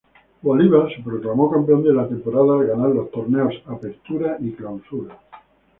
[0.41, 5.19] Bolívar se proclamó Campeón de la Temporada al ganar los torneos Apertura y Clausura.